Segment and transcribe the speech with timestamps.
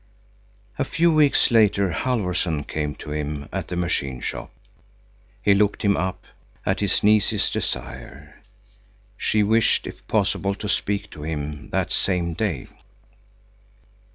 [0.79, 4.51] A few weeks later Halfvorson came to him at the machine shop.
[5.43, 6.23] He looked him up,
[6.65, 8.41] at his niece's desire.
[9.15, 12.67] She wished, if possible, to speak to him that same day.